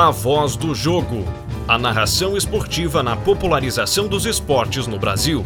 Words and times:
A 0.00 0.12
voz 0.12 0.54
do 0.54 0.76
jogo. 0.76 1.24
A 1.66 1.76
narração 1.76 2.36
esportiva 2.36 3.02
na 3.02 3.16
popularização 3.16 4.06
dos 4.06 4.26
esportes 4.26 4.86
no 4.86 4.96
Brasil. 4.96 5.44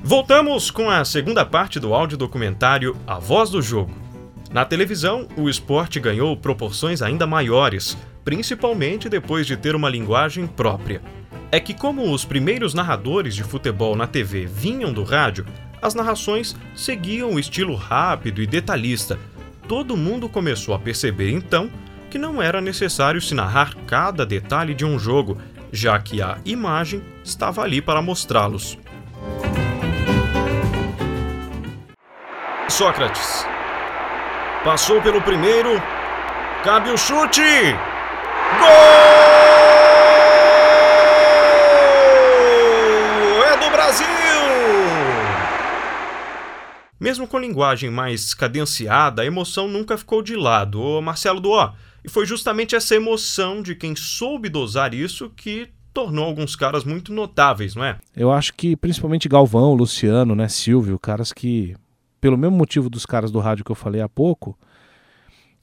Voltamos 0.00 0.70
com 0.70 0.88
a 0.88 1.04
segunda 1.04 1.44
parte 1.44 1.80
do 1.80 1.92
áudio 1.92 2.16
documentário 2.16 2.96
A 3.04 3.18
Voz 3.18 3.50
do 3.50 3.60
Jogo. 3.60 3.90
Na 4.52 4.64
televisão, 4.64 5.26
o 5.36 5.48
esporte 5.48 5.98
ganhou 5.98 6.36
proporções 6.36 7.02
ainda 7.02 7.26
maiores, 7.26 7.98
principalmente 8.24 9.08
depois 9.08 9.44
de 9.44 9.56
ter 9.56 9.74
uma 9.74 9.88
linguagem 9.90 10.46
própria. 10.46 11.02
É 11.50 11.58
que, 11.58 11.74
como 11.74 12.12
os 12.12 12.24
primeiros 12.24 12.74
narradores 12.74 13.34
de 13.34 13.42
futebol 13.42 13.96
na 13.96 14.06
TV 14.06 14.46
vinham 14.46 14.92
do 14.92 15.02
rádio, 15.02 15.46
as 15.82 15.96
narrações 15.96 16.54
seguiam 16.76 17.32
o 17.32 17.40
estilo 17.40 17.74
rápido 17.74 18.40
e 18.40 18.46
detalhista, 18.46 19.18
todo 19.72 19.96
mundo 19.96 20.28
começou 20.28 20.74
a 20.74 20.78
perceber 20.78 21.30
então 21.30 21.70
que 22.10 22.18
não 22.18 22.42
era 22.42 22.60
necessário 22.60 23.22
se 23.22 23.34
narrar 23.34 23.74
cada 23.86 24.26
detalhe 24.26 24.74
de 24.74 24.84
um 24.84 24.98
jogo, 24.98 25.40
já 25.72 25.98
que 25.98 26.20
a 26.20 26.36
imagem 26.44 27.02
estava 27.24 27.62
ali 27.62 27.80
para 27.80 28.02
mostrá-los. 28.02 28.78
Sócrates. 32.68 33.46
Passou 34.62 35.00
pelo 35.00 35.22
primeiro. 35.22 35.82
Cabe 36.62 36.90
o 36.90 36.98
chute! 36.98 37.40
Gol! 38.60 39.01
Mesmo 47.02 47.26
com 47.26 47.36
linguagem 47.36 47.90
mais 47.90 48.32
cadenciada, 48.32 49.22
a 49.22 49.26
emoção 49.26 49.66
nunca 49.66 49.98
ficou 49.98 50.22
de 50.22 50.36
lado. 50.36 50.80
Ô 50.80 51.02
Marcelo 51.02 51.40
Duó, 51.40 51.72
e 52.04 52.08
foi 52.08 52.24
justamente 52.24 52.76
essa 52.76 52.94
emoção 52.94 53.60
de 53.60 53.74
quem 53.74 53.96
soube 53.96 54.48
dosar 54.48 54.94
isso 54.94 55.28
que 55.30 55.68
tornou 55.92 56.24
alguns 56.24 56.54
caras 56.54 56.84
muito 56.84 57.12
notáveis, 57.12 57.74
não 57.74 57.84
é? 57.84 57.98
Eu 58.14 58.30
acho 58.30 58.54
que 58.54 58.76
principalmente 58.76 59.28
Galvão, 59.28 59.74
Luciano, 59.74 60.36
né, 60.36 60.46
Silvio, 60.46 60.96
caras 60.96 61.32
que, 61.32 61.74
pelo 62.20 62.38
mesmo 62.38 62.56
motivo 62.56 62.88
dos 62.88 63.04
caras 63.04 63.32
do 63.32 63.40
rádio 63.40 63.64
que 63.64 63.72
eu 63.72 63.76
falei 63.76 64.00
há 64.00 64.08
pouco, 64.08 64.56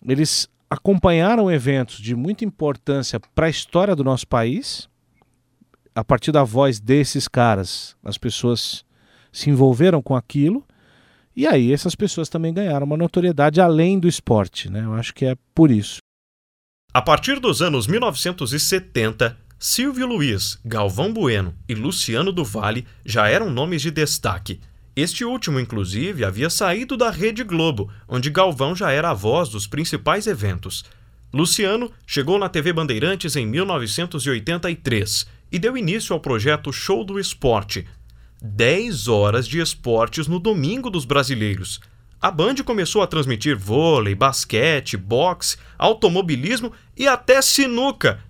eles 0.05 0.49
acompanharam 0.69 1.49
eventos 1.49 2.01
de 2.01 2.17
muita 2.17 2.43
importância 2.43 3.17
para 3.33 3.45
a 3.45 3.49
história 3.49 3.95
do 3.95 4.03
nosso 4.03 4.27
país. 4.27 4.89
A 5.95 6.03
partir 6.03 6.33
da 6.33 6.43
voz 6.43 6.81
desses 6.81 7.29
caras, 7.29 7.95
as 8.03 8.17
pessoas 8.17 8.83
se 9.31 9.49
envolveram 9.49 10.01
com 10.01 10.17
aquilo 10.17 10.65
e 11.39 11.47
aí 11.47 11.71
essas 11.71 11.95
pessoas 11.95 12.27
também 12.27 12.53
ganharam 12.53 12.85
uma 12.85 12.97
notoriedade 12.97 13.61
além 13.61 13.97
do 13.97 14.09
esporte, 14.09 14.69
né? 14.69 14.83
Eu 14.83 14.93
acho 14.93 15.13
que 15.13 15.23
é 15.23 15.37
por 15.55 15.71
isso. 15.71 15.99
A 16.93 17.01
partir 17.01 17.39
dos 17.39 17.61
anos 17.61 17.87
1970, 17.87 19.37
Silvio 19.57 20.05
Luiz, 20.05 20.59
Galvão 20.65 21.13
Bueno 21.13 21.55
e 21.65 21.73
Luciano 21.73 22.33
do 22.33 22.43
Vale 22.43 22.85
já 23.05 23.29
eram 23.29 23.49
nomes 23.49 23.81
de 23.81 23.89
destaque. 23.89 24.59
Este 24.93 25.23
último, 25.23 25.61
inclusive, 25.61 26.25
havia 26.25 26.49
saído 26.49 26.97
da 26.97 27.09
Rede 27.09 27.45
Globo, 27.45 27.89
onde 28.05 28.29
Galvão 28.29 28.75
já 28.75 28.91
era 28.91 29.11
a 29.11 29.13
voz 29.13 29.47
dos 29.47 29.65
principais 29.65 30.27
eventos. 30.27 30.83
Luciano 31.33 31.89
chegou 32.05 32.37
na 32.37 32.49
TV 32.49 32.73
Bandeirantes 32.73 33.37
em 33.37 33.45
1983 33.45 35.25
e 35.49 35.57
deu 35.57 35.77
início 35.77 36.11
ao 36.13 36.19
projeto 36.19 36.73
Show 36.73 37.05
do 37.05 37.17
Esporte, 37.17 37.87
10 38.41 39.07
horas 39.07 39.47
de 39.47 39.59
esportes 39.59 40.27
no 40.27 40.39
domingo 40.39 40.89
dos 40.89 41.05
brasileiros. 41.05 41.79
A 42.21 42.29
Band 42.29 42.55
começou 42.65 43.01
a 43.01 43.07
transmitir 43.07 43.57
vôlei, 43.57 44.13
basquete, 44.13 44.97
boxe, 44.97 45.57
automobilismo 45.77 46.71
e 46.95 47.07
até 47.07 47.41
sinuca. 47.41 48.23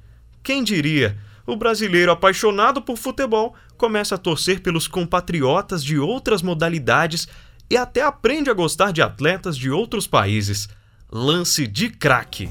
Quem 0.43 0.63
diria? 0.63 1.17
O 1.45 1.55
brasileiro 1.55 2.11
apaixonado 2.11 2.81
por 2.81 2.97
futebol 2.97 3.55
começa 3.77 4.13
a 4.15 4.17
torcer 4.19 4.61
pelos 4.61 4.87
compatriotas 4.87 5.83
de 5.83 5.97
outras 5.97 6.43
modalidades 6.43 7.27
e 7.69 7.77
até 7.77 8.01
aprende 8.01 8.49
a 8.49 8.53
gostar 8.53 8.91
de 8.91 9.01
atletas 9.01 9.57
de 9.57 9.71
outros 9.71 10.05
países. 10.05 10.69
Lance 11.11 11.65
de 11.65 11.89
craque. 11.89 12.49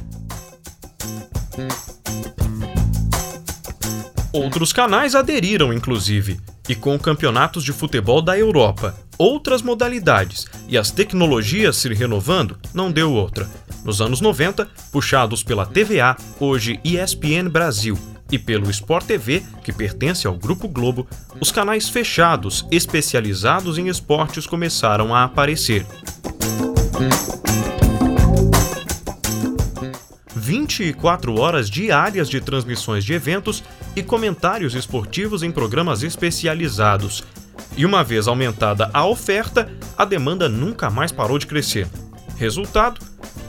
Outros 4.39 4.73
canais 4.73 5.17
aderiram, 5.17 5.73
inclusive, 5.73 6.39
e 6.69 6.75
com 6.75 6.97
campeonatos 6.97 7.65
de 7.65 7.73
futebol 7.73 8.23
da 8.23 8.39
Europa, 8.39 8.95
outras 9.19 9.63
modalidades 9.63 10.47
e 10.69 10.79
as 10.79 10.93
tecnologias 10.93 11.77
se 11.77 11.93
renovando, 11.93 12.57
não 12.73 12.91
deu 12.93 13.13
outra. 13.13 13.51
Nos 13.85 14.01
anos 14.01 14.21
90, 14.21 14.69
puxados 14.93 15.43
pela 15.43 15.67
TVA, 15.67 16.17
hoje 16.39 16.79
ESPN 16.85 17.49
Brasil, 17.51 17.99
e 18.31 18.39
pelo 18.39 18.71
Sport 18.71 19.07
TV, 19.07 19.43
que 19.65 19.73
pertence 19.73 20.25
ao 20.27 20.37
Grupo 20.37 20.69
Globo, 20.69 21.09
os 21.41 21.51
canais 21.51 21.89
fechados 21.89 22.65
especializados 22.71 23.77
em 23.77 23.89
esportes 23.89 24.47
começaram 24.47 25.13
a 25.13 25.25
aparecer. 25.25 25.85
24 30.49 31.39
horas 31.39 31.69
diárias 31.69 32.27
de 32.27 32.41
transmissões 32.41 33.05
de 33.05 33.13
eventos 33.13 33.63
e 33.95 34.03
comentários 34.03 34.75
esportivos 34.75 35.43
em 35.43 35.51
programas 35.51 36.03
especializados. 36.03 37.23
E 37.77 37.85
uma 37.85 38.03
vez 38.03 38.27
aumentada 38.27 38.91
a 38.95 39.05
oferta, 39.05 39.71
a 39.95 40.07
demanda 40.07 40.49
nunca 40.49 40.89
mais 40.89 41.13
parou 41.13 41.39
de 41.39 41.47
crescer. 41.47 41.87
Resultado: 42.39 42.99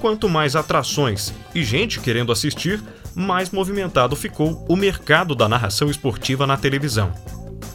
quanto 0.02 0.28
mais 0.28 0.58
atrações 0.58 1.34
e 1.56 1.64
gente 1.64 2.02
querendo 2.02 2.34
assistir, 2.34 2.84
mais 3.16 3.50
movimentado 3.50 4.14
ficou 4.14 4.66
o 4.68 4.76
mercado 4.76 5.34
da 5.34 5.48
narração 5.48 5.90
esportiva 5.90 6.46
na 6.46 6.58
televisão. 6.58 7.14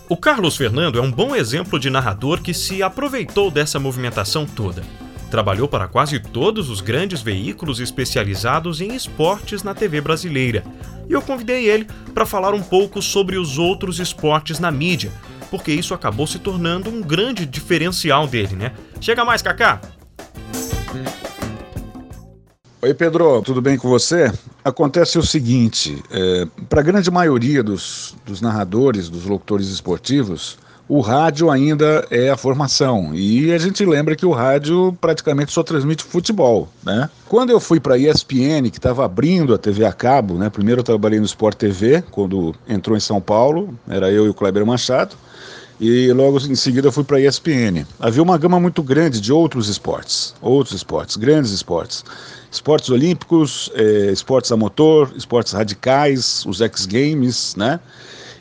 O 0.07 0.19
Carlos 0.19 0.55
Fernando 0.55 0.99
é 0.99 1.03
um 1.03 1.11
bom 1.11 1.35
exemplo 1.35 1.81
de 1.81 1.89
narrador 1.89 2.43
que 2.43 2.53
se 2.53 2.83
aproveitou 2.83 3.51
dessa 3.51 3.81
movimentação 3.81 4.45
toda. 4.45 4.83
Trabalhou 5.31 5.67
para 5.67 5.89
quase 5.89 6.19
todos 6.21 6.71
os 6.71 6.81
grandes 6.81 7.23
veículos 7.23 7.81
especializados 7.81 8.81
em 8.81 8.95
esportes 8.95 9.63
na 9.63 9.75
TV 9.75 10.01
brasileira. 10.01 10.65
E 11.09 11.13
eu 11.13 11.21
convidei 11.21 11.69
ele 11.69 11.87
para 12.13 12.25
falar 12.25 12.55
um 12.55 12.63
pouco 12.63 13.03
sobre 13.03 13.37
os 13.37 13.59
outros 13.59 13.99
esportes 13.99 14.59
na 14.59 14.71
mídia, 14.71 15.11
porque 15.51 15.73
isso 15.73 15.95
acabou 15.95 16.27
se 16.27 16.39
tornando 16.39 16.89
um 16.89 17.01
grande 17.01 17.45
diferencial 17.47 18.27
dele, 18.27 18.55
né? 18.55 18.73
Chega 19.01 19.25
mais, 19.25 19.43
Kaká! 19.43 19.81
Oi, 22.85 22.93
Pedro, 22.93 23.41
tudo 23.41 23.63
bem 23.63 23.79
com 23.79 23.89
você? 23.89 24.31
Acontece 24.63 25.19
o 25.19 25.23
seguinte: 25.23 26.03
é, 26.11 26.47
para 26.69 26.81
a 26.81 26.85
grande 26.85 27.11
maioria 27.11 27.63
dos, 27.63 28.15
dos 28.27 28.43
narradores, 28.43 29.09
dos 29.09 29.25
locutores 29.25 29.69
esportivos, 29.69 30.59
o 30.89 31.01
rádio 31.01 31.51
ainda 31.51 32.07
é 32.11 32.31
a 32.31 32.37
formação. 32.37 33.15
E 33.15 33.53
a 33.53 33.59
gente 33.59 33.85
lembra 33.85 34.15
que 34.15 34.27
o 34.27 34.33
rádio 34.33 34.97
praticamente 35.01 35.53
só 35.53 35.63
transmite 35.63 36.05
futebol, 36.05 36.69
né? 36.85 37.09
Quando 37.27 37.51
eu 37.51 37.59
fui 37.59 37.81
para 37.81 37.95
a 37.95 37.99
ESPN, 37.99 38.71
que 38.71 38.79
estava 38.79 39.05
abrindo 39.05 39.55
a 39.55 39.59
TV 39.59 39.85
a 39.85 39.93
cabo, 39.93 40.35
né? 40.35 40.51
Primeiro 40.51 40.81
eu 40.81 40.85
trabalhei 40.85 41.19
no 41.19 41.27
Sport 41.27 41.57
TV, 41.57 42.03
quando 42.11 42.55
entrou 42.69 42.97
em 42.97 43.01
São 43.01 43.21
Paulo, 43.21 43.75
era 43.89 44.11
eu 44.11 44.27
e 44.27 44.29
o 44.29 44.35
Kleber 44.35 44.65
Machado. 44.67 45.17
E 45.81 46.13
logo 46.13 46.39
em 46.39 46.55
seguida 46.55 46.89
eu 46.89 46.93
fui 46.93 47.03
para 47.03 47.17
a 47.17 47.21
ESPN. 47.21 47.85
Havia 47.99 48.23
uma 48.23 48.39
gama 48.39 48.61
muito 48.61 48.83
grande 48.83 49.21
de 49.21 49.33
outros 49.33 49.69
esportes, 49.69 50.35
outros 50.41 50.75
esportes, 50.75 51.17
grandes 51.17 51.51
esportes. 51.51 52.05
Esportes 52.51 52.89
olímpicos, 52.91 53.69
eh, 53.75 54.11
esportes 54.13 54.53
a 54.53 54.57
motor, 54.57 55.13
esportes 55.17 55.53
radicais, 55.53 56.45
os 56.47 56.61
X-Games, 56.61 57.57
né? 57.57 57.81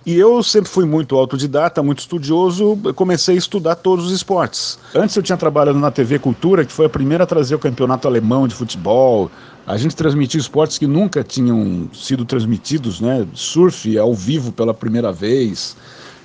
E 0.05 0.17
eu 0.17 0.43
sempre 0.43 0.69
fui 0.69 0.85
muito 0.85 1.15
autodidata, 1.15 1.81
muito 1.81 1.99
estudioso, 1.99 2.77
comecei 2.93 3.35
a 3.35 3.37
estudar 3.37 3.75
todos 3.75 4.07
os 4.07 4.11
esportes. 4.11 4.77
Antes 4.93 5.15
eu 5.15 5.23
tinha 5.23 5.37
trabalhado 5.37 5.79
na 5.79 5.89
TV 5.91 6.19
Cultura, 6.19 6.65
que 6.65 6.73
foi 6.73 6.87
a 6.87 6.89
primeira 6.89 7.23
a 7.23 7.27
trazer 7.27 7.55
o 7.55 7.59
campeonato 7.59 8.05
alemão 8.05 8.45
de 8.45 8.53
futebol. 8.53 9.31
A 9.65 9.77
gente 9.77 9.95
transmitia 9.95 10.39
esportes 10.39 10.77
que 10.77 10.85
nunca 10.85 11.23
tinham 11.23 11.87
sido 11.93 12.25
transmitidos, 12.25 12.99
né? 12.99 13.25
Surf 13.33 13.97
ao 13.97 14.13
vivo 14.13 14.51
pela 14.51 14.73
primeira 14.73 15.09
vez, 15.09 15.77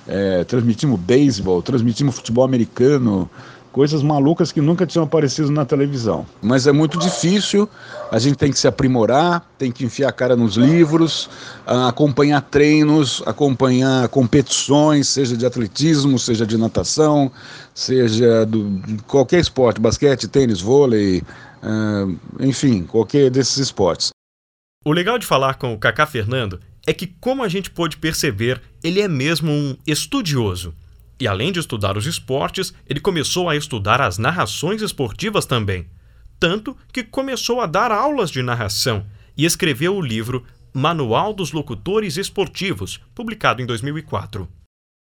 é, 0.05 0.43
transmitimos 0.43 0.99
beisebol, 0.99 1.61
transmitimos 1.61 2.15
futebol 2.15 2.43
americano, 2.43 3.29
coisas 3.71 4.01
malucas 4.01 4.51
que 4.51 4.61
nunca 4.61 4.85
tinham 4.85 5.03
aparecido 5.03 5.51
na 5.51 5.65
televisão. 5.65 6.25
Mas 6.41 6.67
é 6.67 6.71
muito 6.71 6.97
difícil, 6.97 7.69
a 8.11 8.17
gente 8.19 8.35
tem 8.35 8.51
que 8.51 8.59
se 8.59 8.67
aprimorar, 8.67 9.47
tem 9.57 9.71
que 9.71 9.85
enfiar 9.85 10.09
a 10.09 10.11
cara 10.11 10.35
nos 10.35 10.55
livros, 10.55 11.29
acompanhar 11.65 12.41
treinos, 12.41 13.21
acompanhar 13.25 14.07
competições, 14.09 15.07
seja 15.07 15.37
de 15.37 15.45
atletismo, 15.45 16.17
seja 16.17 16.45
de 16.45 16.57
natação, 16.57 17.31
seja 17.73 18.45
do, 18.45 18.79
de 18.79 18.97
qualquer 19.03 19.39
esporte, 19.39 19.79
basquete, 19.79 20.27
tênis, 20.27 20.61
vôlei, 20.61 21.21
uh, 21.63 22.19
enfim, 22.39 22.83
qualquer 22.83 23.29
desses 23.29 23.57
esportes. 23.57 24.09
O 24.85 24.91
legal 24.91 25.19
de 25.19 25.25
falar 25.25 25.55
com 25.55 25.73
o 25.73 25.77
Kaká 25.77 26.07
Fernando 26.07 26.59
é 26.87 26.93
que, 26.93 27.05
como 27.05 27.43
a 27.43 27.47
gente 27.47 27.69
pôde 27.69 27.97
perceber, 27.97 28.61
ele 28.83 29.01
é 29.01 29.07
mesmo 29.07 29.51
um 29.51 29.75
estudioso. 29.85 30.73
E 31.19 31.27
além 31.27 31.51
de 31.51 31.59
estudar 31.59 31.97
os 31.97 32.05
esportes, 32.05 32.73
ele 32.87 32.99
começou 32.99 33.49
a 33.49 33.55
estudar 33.55 33.99
as 34.01 34.17
narrações 34.17 34.81
esportivas 34.81 35.45
também. 35.45 35.85
tanto 36.39 36.73
que 36.93 37.03
começou 37.03 37.59
a 37.59 37.65
dar 37.65 37.91
aulas 37.91 38.31
de 38.31 38.41
narração 38.41 39.05
e 39.35 39.43
escreveu 39.43 39.93
o 39.93 40.01
livro 40.01 40.45
Manual 40.73 41.33
dos 41.33 41.51
Locutores 41.51 42.15
Esportivos, 42.15 43.01
publicado 43.13 43.61
em 43.61 43.65
2004. 43.65 44.47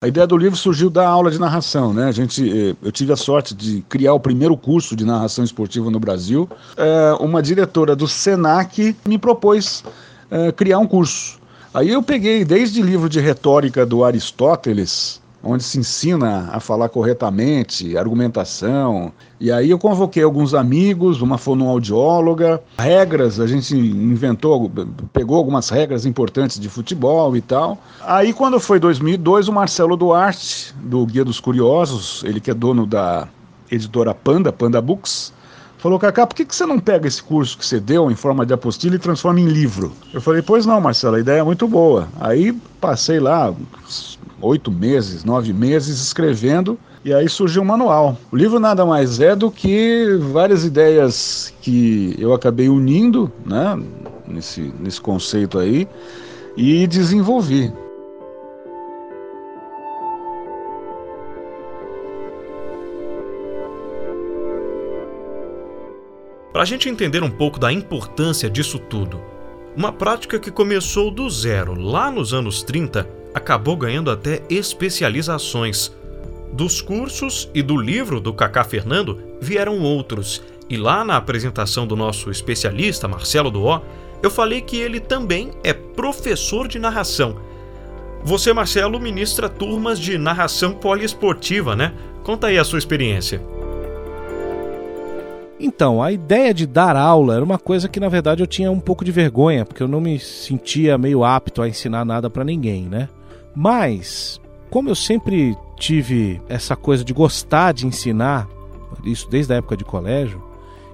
A 0.03 0.09
ideia 0.09 0.27
do 0.27 0.37
livro 0.37 0.57
surgiu 0.57 0.89
da 0.89 1.07
aula 1.07 1.31
de 1.31 1.39
narração, 1.39 1.93
né? 1.93 2.07
A 2.07 2.13
gente, 2.13 2.43
eh, 2.51 2.75
eu 2.83 2.91
tive 2.91 3.13
a 3.13 3.17
sorte 3.17 3.55
de 3.55 3.83
criar 3.83 4.15
o 4.15 4.19
primeiro 4.19 4.57
curso 4.57 4.97
de 4.97 5.05
narração 5.05 5.45
esportiva 5.45 5.91
no 5.91 6.01
Brasil. 6.01 6.49
É, 6.77 7.13
uma 7.21 7.43
diretora 7.43 7.95
do 7.95 8.09
Senac 8.09 8.97
me 9.07 9.19
propôs 9.19 9.85
é, 10.31 10.51
criar 10.53 10.79
um 10.79 10.87
curso. 10.87 11.39
Aí 11.75 11.91
eu 11.91 12.03
peguei 12.03 12.45
desde 12.45 12.81
livro 12.81 13.09
de 13.09 13.21
retórica 13.21 13.85
do 13.85 14.03
Aristóteles, 14.03 15.20
onde 15.43 15.63
se 15.63 15.79
ensina 15.79 16.51
a 16.53 16.61
falar 16.61 16.89
corretamente, 16.89 17.97
argumentação. 17.97 19.13
E 19.41 19.51
aí 19.51 19.71
eu 19.71 19.79
convoquei 19.79 20.23
alguns 20.23 20.53
amigos, 20.53 21.23
uma 21.23 21.39
fonoaudióloga, 21.39 22.63
regras, 22.79 23.41
a 23.41 23.47
gente 23.47 23.75
inventou, 23.75 24.71
pegou 25.13 25.37
algumas 25.37 25.71
regras 25.71 26.05
importantes 26.05 26.61
de 26.61 26.69
futebol 26.69 27.37
e 27.37 27.41
tal. 27.41 27.79
Aí 28.03 28.33
quando 28.33 28.61
foi 28.61 28.79
2002, 28.79 29.49
o 29.49 29.53
Marcelo 29.53 29.97
Duarte, 29.97 30.75
do 30.83 31.07
Guia 31.07 31.25
dos 31.25 31.41
Curiosos, 31.41 32.23
ele 32.25 32.41
que 32.41 32.51
é 32.51 32.55
dono 32.55 32.87
da 32.87 33.27
editora 33.71 34.15
Panda, 34.15 34.53
Panda 34.53 34.81
Books, 34.81 35.33
falou, 35.81 35.99
Cacá, 35.99 36.27
por 36.27 36.35
que, 36.35 36.45
que 36.45 36.55
você 36.55 36.67
não 36.67 36.79
pega 36.79 37.09
esse 37.09 37.23
curso 37.23 37.57
que 37.57 37.65
você 37.65 37.81
deu 37.81 38.11
em 38.11 38.15
forma 38.15 38.45
de 38.45 38.53
apostila 38.53 38.97
e 38.97 38.99
transforma 38.99 39.41
em 39.41 39.47
livro? 39.47 39.93
Eu 40.13 40.21
falei, 40.21 40.43
pois 40.43 40.67
não, 40.67 40.81
Marcelo, 40.81 41.17
a 41.17 41.21
ideia 41.21 41.41
é 41.41 41.43
muito 41.43 41.67
boa. 41.67 42.09
Aí 42.21 42.53
passei 42.81 43.19
lá 43.19 43.55
oito 44.41 44.71
meses, 44.71 45.25
nove 45.25 45.53
meses 45.53 46.01
escrevendo 46.01 46.79
e 47.05 47.15
aí 47.15 47.29
surgiu 47.29 47.63
um 47.63 47.65
manual. 47.65 48.17
O 48.31 48.37
livro 48.37 48.61
nada 48.61 48.85
mais 48.85 49.21
é 49.21 49.35
do 49.35 49.51
que 49.51 50.19
várias 50.33 50.65
ideias 50.65 51.53
que 51.63 52.15
eu 52.19 52.35
acabei 52.35 52.69
unindo, 52.69 53.33
né, 53.45 53.79
nesse, 54.27 54.73
nesse 54.79 55.01
conceito 55.01 55.59
aí, 55.59 55.89
e 56.57 56.87
desenvolvi. 56.87 57.73
Para 66.61 66.65
a 66.65 66.69
gente 66.69 66.91
entender 66.91 67.23
um 67.23 67.31
pouco 67.31 67.59
da 67.59 67.73
importância 67.73 68.51
disso 68.51 68.79
tudo, 68.79 69.19
uma 69.75 69.91
prática 69.91 70.39
que 70.39 70.51
começou 70.51 71.11
do 71.11 71.31
zero 71.31 71.73
lá 71.73 72.11
nos 72.11 72.35
anos 72.35 72.63
30 72.63 73.09
acabou 73.33 73.79
ganhando 73.79 74.11
até 74.11 74.43
especializações. 74.51 75.91
Dos 76.53 76.83
cursos 76.83 77.49
e 77.55 77.63
do 77.63 77.79
livro 77.79 78.21
do 78.21 78.35
Cacá 78.35 78.63
Fernando 78.63 79.23
vieram 79.41 79.81
outros, 79.81 80.43
e 80.69 80.77
lá 80.77 81.03
na 81.03 81.17
apresentação 81.17 81.87
do 81.87 81.97
nosso 81.97 82.31
especialista, 82.31 83.09
Marcelo 83.09 83.51
Duó, 83.51 83.81
eu 84.23 84.31
falei 84.31 84.61
que 84.61 84.77
ele 84.77 85.01
também 85.01 85.53
é 85.65 85.73
professor 85.73 86.69
de 86.69 86.79
narração. 86.79 87.41
Você, 88.23 88.53
Marcelo, 88.53 89.01
ministra 89.01 89.49
turmas 89.49 89.99
de 89.99 90.19
narração 90.19 90.75
poliesportiva, 90.75 91.75
né? 91.75 91.95
Conta 92.23 92.49
aí 92.49 92.59
a 92.59 92.65
sua 92.65 92.79
experiência. 92.79 93.43
Então, 95.63 96.03
a 96.03 96.11
ideia 96.11 96.55
de 96.55 96.67
dar 96.67 96.97
aula 96.97 97.35
era 97.35 97.45
uma 97.45 97.59
coisa 97.59 97.87
que 97.87 98.01
na 98.01 98.09
verdade 98.09 98.43
eu 98.43 98.47
tinha 98.47 98.73
um 98.73 98.81
pouco 98.81 99.05
de 99.05 99.13
vergonha, 99.13 99.67
porque 99.67 99.83
eu 99.83 99.89
não 99.89 100.01
me 100.01 100.19
sentia 100.19 100.97
meio 100.97 101.23
apto 101.23 101.61
a 101.61 101.69
ensinar 101.69 102.03
nada 102.03 102.31
para 102.31 102.43
ninguém, 102.43 102.85
né? 102.85 103.11
Mas, 103.55 104.41
como 104.71 104.89
eu 104.89 104.95
sempre 104.95 105.55
tive 105.77 106.41
essa 106.49 106.75
coisa 106.75 107.05
de 107.05 107.13
gostar 107.13 107.73
de 107.73 107.87
ensinar, 107.87 108.49
isso 109.05 109.29
desde 109.29 109.53
a 109.53 109.57
época 109.57 109.77
de 109.77 109.85
colégio, 109.85 110.43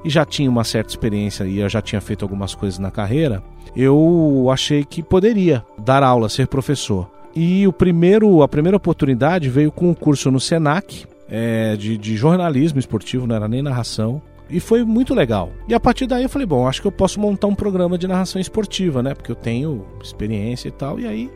e 0.04 0.10
já 0.10 0.24
tinha 0.24 0.50
uma 0.50 0.64
certa 0.64 0.90
experiência 0.90 1.44
e 1.44 1.60
eu 1.60 1.68
já 1.68 1.80
tinha 1.80 2.00
feito 2.00 2.24
algumas 2.24 2.54
coisas 2.54 2.78
na 2.80 2.90
carreira, 2.90 3.42
eu 3.76 4.48
achei 4.50 4.84
que 4.84 5.00
poderia 5.00 5.64
dar 5.78 6.02
aula, 6.02 6.28
ser 6.28 6.48
professor. 6.48 7.08
E 7.34 7.66
o 7.68 7.72
primeiro, 7.72 8.42
a 8.42 8.48
primeira 8.48 8.76
oportunidade 8.76 9.48
veio 9.48 9.70
com 9.70 9.90
um 9.90 9.94
curso 9.94 10.30
no 10.30 10.40
Senac, 10.40 11.04
é, 11.28 11.76
de, 11.76 11.98
de 11.98 12.16
jornalismo 12.16 12.78
esportivo, 12.78 13.26
não 13.26 13.36
era 13.36 13.46
nem 13.46 13.62
narração. 13.62 14.22
E 14.48 14.60
foi 14.60 14.84
muito 14.84 15.14
legal. 15.14 15.50
E 15.68 15.74
a 15.74 15.80
partir 15.80 16.06
daí 16.06 16.22
eu 16.22 16.28
falei, 16.28 16.46
bom, 16.46 16.68
acho 16.68 16.80
que 16.80 16.86
eu 16.86 16.92
posso 16.92 17.20
montar 17.20 17.48
um 17.48 17.54
programa 17.54 17.98
de 17.98 18.06
narração 18.06 18.40
esportiva, 18.40 19.02
né? 19.02 19.14
Porque 19.14 19.30
eu 19.30 19.36
tenho 19.36 19.84
experiência 20.02 20.68
e 20.68 20.72
tal. 20.72 21.00
E 21.00 21.06
aí 21.06 21.30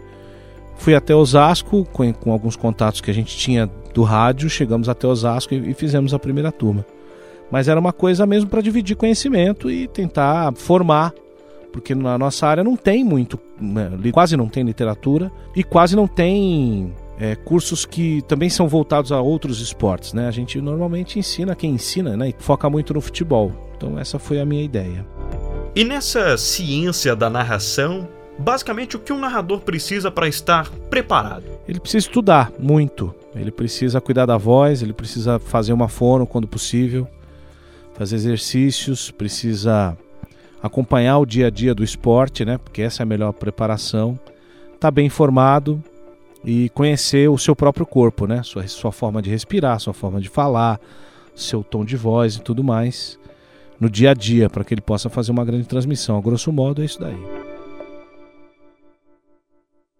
Fui 0.81 0.95
até 0.95 1.15
Osasco 1.15 1.85
com, 1.93 2.11
com 2.11 2.33
alguns 2.33 2.57
contatos 2.57 3.03
que 3.03 3.11
a 3.11 3.15
gente 3.15 3.37
tinha 3.37 3.69
do 3.93 4.03
rádio, 4.03 4.49
chegamos 4.49 4.89
até 4.89 5.07
Osasco 5.07 5.53
e, 5.53 5.71
e 5.71 5.75
fizemos 5.75 6.15
a 6.15 6.19
primeira 6.19 6.51
turma. 6.51 6.87
Mas 7.51 7.69
era 7.69 7.79
uma 7.79 7.93
coisa 7.93 8.25
mesmo 8.25 8.49
para 8.49 8.63
dividir 8.63 8.97
conhecimento 8.97 9.71
e 9.71 9.87
tentar 9.87 10.51
formar, 10.55 11.13
porque 11.71 11.95
na 11.95 12.17
nossa 12.17 12.47
área 12.47 12.65
não 12.65 12.79
tem 12.79 13.05
muito, 13.05 13.39
né, 13.61 13.91
quase 14.11 14.39
não 14.39 14.49
tem 14.49 14.63
literatura 14.65 15.31
e 15.55 15.63
quase 15.63 15.95
não 15.95 16.07
tem 16.07 16.95
é, 17.21 17.37
cursos 17.37 17.85
que 17.85 18.23
também 18.23 18.49
são 18.49 18.67
voltados 18.67 19.13
a 19.13 19.21
outros 19.21 19.61
esportes, 19.61 20.15
né? 20.15 20.27
A 20.27 20.31
gente 20.31 20.59
normalmente 20.59 21.19
ensina 21.19 21.55
quem 21.55 21.73
ensina, 21.73 22.17
né? 22.17 22.31
E 22.31 22.35
foca 22.39 22.71
muito 22.71 22.95
no 22.95 23.01
futebol. 23.03 23.53
Então 23.77 23.99
essa 23.99 24.19
foi 24.19 24.41
a 24.41 24.47
minha 24.47 24.65
ideia. 24.65 25.07
E 25.77 25.85
nessa 25.85 26.39
ciência 26.39 27.15
da 27.15 27.29
narração, 27.29 28.09
basicamente 28.39 28.97
o 28.97 28.99
que 28.99 29.13
um 29.13 29.19
narrador 29.19 29.61
precisa 29.61 30.11
para 30.11 30.27
estar 30.27 30.71
preparado? 30.89 31.45
Ele 31.69 31.79
precisa 31.79 32.07
estudar 32.07 32.51
muito. 32.59 33.15
Ele 33.37 33.51
precisa 33.51 34.01
cuidar 34.01 34.25
da 34.25 34.39
voz, 34.39 34.83
ele 34.83 34.95
precisa 34.95 35.39
fazer 35.39 35.75
uma 35.75 35.89
fono 35.89 36.27
quando 36.27 36.49
possível, 36.49 37.07
fazer 37.93 38.17
exercícios, 38.17 39.11
precisa 39.11 39.97
acompanhar 40.63 41.19
o 41.19 41.27
dia 41.27 41.49
a 41.49 41.51
dia 41.51 41.75
do 41.75 41.85
esporte, 41.85 42.47
né? 42.47 42.57
Porque 42.57 42.81
essa 42.81 43.03
é 43.03 43.05
a 43.05 43.07
melhor 43.07 43.33
preparação. 43.35 44.19
Tá 44.81 44.91
bem 44.91 45.07
informado 45.07 45.85
e 46.45 46.69
conhecer 46.71 47.29
o 47.29 47.39
seu 47.39 47.55
próprio 47.55 47.87
corpo, 47.87 48.27
né? 48.27 48.43
Sua, 48.43 48.67
sua 48.69 48.93
forma 48.93 49.21
de 49.21 49.31
respirar, 49.31 49.79
sua 49.81 49.93
forma 49.93 50.21
de 50.21 50.29
falar, 50.29 50.81
seu 51.35 51.63
tom 51.63 51.85
de 51.85 51.97
voz 51.97 52.37
e 52.37 52.43
tudo 52.43 52.65
mais 52.65 53.19
no 53.81 53.89
dia 53.89 54.11
a 54.11 54.15
dia 54.15 54.51
para 54.51 54.63
que 54.63 54.75
ele 54.75 54.83
possa 54.83 55.09
fazer 55.09 55.33
uma 55.33 55.45
grande 55.45 55.67
transmissão. 55.67 56.19
A 56.19 56.21
grosso 56.21 56.53
modo 56.53 56.83
é 56.83 56.85
isso 56.85 57.01
daí. 57.01 57.17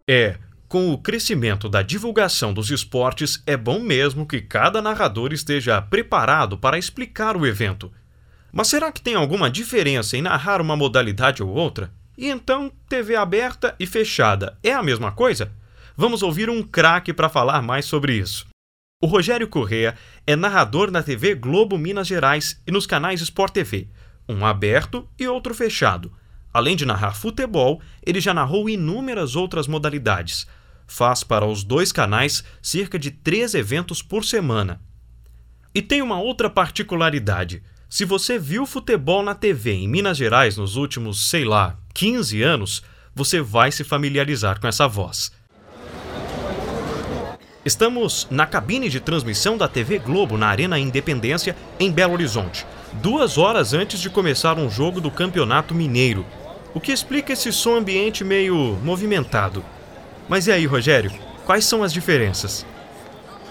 É, 0.07 0.37
com 0.69 0.93
o 0.93 0.99
crescimento 0.99 1.69
da 1.69 1.81
divulgação 1.81 2.53
dos 2.53 2.71
esportes, 2.71 3.43
é 3.47 3.57
bom 3.57 3.81
mesmo 3.81 4.27
que 4.27 4.41
cada 4.41 4.83
narrador 4.83 5.33
esteja 5.33 5.81
preparado 5.81 6.59
para 6.59 6.79
explicar 6.79 7.37
o 7.37 7.47
evento. 7.47 7.91
Mas 8.53 8.69
será 8.69 8.93
que 8.93 9.01
tem 9.01 9.15
alguma 9.15 9.49
diferença 9.49 10.17
em 10.17 10.23
narrar 10.23 10.61
uma 10.61 10.77
modalidade 10.77 11.43
ou 11.43 11.49
outra? 11.49 11.93
E 12.19 12.29
então, 12.29 12.71
TV 12.89 13.17
aberta 13.17 13.75
e 13.79 13.87
fechada 13.87 14.59
é 14.63 14.73
a 14.73 14.83
mesma 14.83 15.13
coisa? 15.13 15.53
Vamos 16.01 16.23
ouvir 16.23 16.49
um 16.49 16.63
craque 16.63 17.13
para 17.13 17.29
falar 17.29 17.61
mais 17.61 17.85
sobre 17.85 18.17
isso. 18.17 18.47
O 19.03 19.07
Rogério 19.07 19.47
Correa 19.47 19.95
é 20.27 20.35
narrador 20.35 20.91
na 20.91 21.03
TV 21.03 21.35
Globo 21.35 21.77
Minas 21.77 22.07
Gerais 22.07 22.59
e 22.67 22.71
nos 22.71 22.87
canais 22.87 23.21
Sport 23.21 23.53
TV, 23.53 23.87
um 24.27 24.47
aberto 24.47 25.07
e 25.19 25.29
outro 25.29 25.55
fechado. 25.55 26.11
Além 26.55 26.75
de 26.75 26.87
narrar 26.87 27.13
futebol, 27.13 27.83
ele 28.03 28.19
já 28.19 28.33
narrou 28.33 28.67
inúmeras 28.67 29.37
outras 29.37 29.67
modalidades. 29.67 30.47
Faz 30.87 31.23
para 31.23 31.45
os 31.45 31.63
dois 31.63 31.93
canais 31.93 32.43
cerca 32.63 32.99
de 32.99 33.11
três 33.11 33.53
eventos 33.53 34.01
por 34.01 34.25
semana. 34.25 34.81
E 35.75 35.83
tem 35.83 36.01
uma 36.01 36.19
outra 36.19 36.49
particularidade. 36.49 37.63
Se 37.91 38.07
você 38.07 38.39
viu 38.39 38.65
futebol 38.65 39.23
na 39.23 39.35
TV 39.35 39.73
em 39.73 39.87
Minas 39.87 40.17
Gerais 40.17 40.57
nos 40.57 40.77
últimos, 40.77 41.29
sei 41.29 41.45
lá, 41.45 41.77
15 41.93 42.43
anos, 42.43 42.83
você 43.15 43.43
vai 43.43 43.71
se 43.71 43.85
familiarizar 43.85 44.59
com 44.59 44.67
essa 44.67 44.89
voz. 44.89 45.39
Estamos 47.63 48.27
na 48.31 48.47
cabine 48.47 48.89
de 48.89 49.01
transmissão 49.01 49.59
da 49.59 49.69
TV 49.69 49.99
Globo 49.99 50.39
na 50.39 50.49
Arena 50.49 50.79
Independência, 50.79 51.55
em 51.79 51.93
Belo 51.93 52.15
Horizonte, 52.15 52.67
duas 52.95 53.37
horas 53.37 53.75
antes 53.75 54.01
de 54.01 54.09
começar 54.09 54.57
um 54.57 54.71
jogo 54.71 54.99
do 54.99 55.11
Campeonato 55.11 55.75
Mineiro, 55.75 56.25
o 56.73 56.81
que 56.81 56.91
explica 56.91 57.35
esse 57.35 57.53
som 57.53 57.77
ambiente 57.77 58.25
meio 58.25 58.79
movimentado. 58.83 59.63
Mas 60.27 60.47
e 60.47 60.53
aí, 60.53 60.65
Rogério? 60.65 61.13
Quais 61.45 61.67
são 61.67 61.83
as 61.83 61.93
diferenças? 61.93 62.65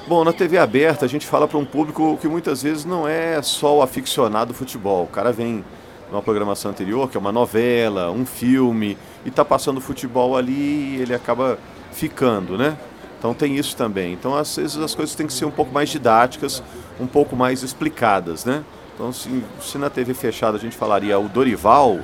Bom, 0.08 0.24
na 0.24 0.34
TV 0.34 0.58
aberta 0.58 1.06
a 1.06 1.10
gente 1.10 1.28
fala 1.28 1.48
para 1.48 1.60
um 1.60 1.66
público 1.66 2.18
que 2.20 2.28
muitas 2.28 2.64
vezes 2.64 2.86
não 2.86 3.08
é 3.08 3.40
só 3.44 3.78
o 3.78 3.82
aficionado 3.84 4.54
do 4.54 4.58
futebol. 4.58 5.04
O 5.04 5.08
cara 5.08 5.32
vem 5.32 5.64
numa 6.10 6.24
programação 6.24 6.72
anterior, 6.72 7.12
que 7.12 7.16
é 7.16 7.20
uma 7.20 7.32
novela, 7.32 8.10
um 8.10 8.26
filme, 8.26 8.98
e 9.24 9.30
está 9.30 9.46
passando 9.46 9.80
futebol 9.80 10.36
ali 10.36 10.96
e 10.96 11.02
ele 11.04 11.14
acaba 11.14 11.60
ficando, 11.92 12.58
né? 12.58 12.76
Então 13.20 13.34
tem 13.34 13.58
isso 13.58 13.76
também. 13.76 14.14
Então 14.14 14.36
às 14.36 14.56
vezes 14.56 14.78
as 14.78 14.96
coisas 14.96 15.14
têm 15.14 15.28
que 15.28 15.34
ser 15.34 15.46
um 15.46 15.52
pouco 15.52 15.72
mais 15.72 15.90
didáticas, 15.90 16.64
um 17.00 17.06
pouco 17.06 17.36
mais 17.36 17.62
explicadas, 17.62 18.46
né? 18.46 18.64
Então 18.96 19.14
se, 19.14 19.44
se 19.62 19.78
na 19.78 19.90
TV 19.90 20.14
fechada 20.14 20.58
a 20.58 20.60
gente 20.60 20.76
falaria 20.76 21.20
o 21.20 21.28
Dorival, 21.30 22.00